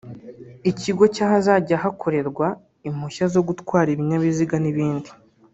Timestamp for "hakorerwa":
1.83-2.47